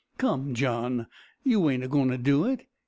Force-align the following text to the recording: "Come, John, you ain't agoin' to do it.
"Come, 0.17 0.55
John, 0.55 1.05
you 1.43 1.69
ain't 1.69 1.83
agoin' 1.83 2.09
to 2.09 2.17
do 2.17 2.43
it. 2.45 2.65